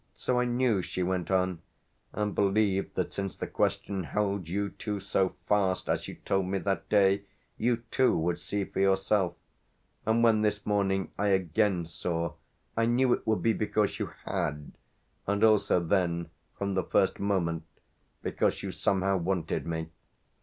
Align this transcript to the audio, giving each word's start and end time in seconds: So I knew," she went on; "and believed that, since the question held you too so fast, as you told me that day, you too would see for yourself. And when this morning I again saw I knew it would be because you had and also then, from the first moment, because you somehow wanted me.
So 0.15 0.39
I 0.39 0.45
knew," 0.45 0.81
she 0.81 1.03
went 1.03 1.29
on; 1.29 1.61
"and 2.11 2.33
believed 2.33 2.95
that, 2.95 3.13
since 3.13 3.37
the 3.37 3.45
question 3.45 4.05
held 4.05 4.47
you 4.49 4.69
too 4.71 4.99
so 4.99 5.35
fast, 5.45 5.87
as 5.87 6.07
you 6.07 6.15
told 6.25 6.47
me 6.47 6.57
that 6.57 6.89
day, 6.89 7.25
you 7.55 7.83
too 7.91 8.17
would 8.17 8.39
see 8.39 8.65
for 8.65 8.79
yourself. 8.79 9.35
And 10.03 10.23
when 10.23 10.41
this 10.41 10.65
morning 10.65 11.11
I 11.19 11.27
again 11.27 11.85
saw 11.85 12.33
I 12.75 12.87
knew 12.87 13.13
it 13.13 13.27
would 13.27 13.43
be 13.43 13.53
because 13.53 13.99
you 13.99 14.09
had 14.25 14.71
and 15.27 15.43
also 15.43 15.79
then, 15.79 16.31
from 16.57 16.73
the 16.73 16.83
first 16.83 17.19
moment, 17.19 17.65
because 18.23 18.63
you 18.63 18.71
somehow 18.71 19.17
wanted 19.17 19.67
me. 19.67 19.91